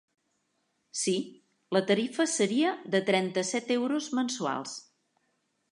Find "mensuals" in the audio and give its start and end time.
4.21-4.77